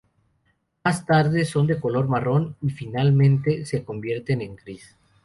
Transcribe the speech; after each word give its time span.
Más 0.83 1.05
tarde, 1.05 1.45
son 1.45 1.67
de 1.67 1.79
color 1.79 2.07
marrón, 2.07 2.55
y, 2.59 2.71
finalmente, 2.71 3.67
se 3.67 3.83
convierten 3.83 4.41
en 4.41 4.55
gris. 4.55 4.97